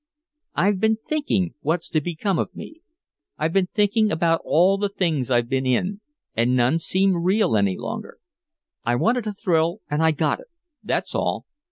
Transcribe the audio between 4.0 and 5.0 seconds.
about all the